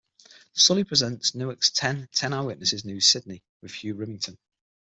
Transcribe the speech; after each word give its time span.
Sully 0.53 0.83
presents 0.83 1.35
Network 1.35 1.61
Ten's 1.61 2.07
"Ten 2.11 2.33
Eyewitness 2.33 2.83
News 2.83 3.05
Sydney" 3.05 3.43
with 3.61 3.71
Hugh 3.71 3.93
Riminton. 3.93 4.35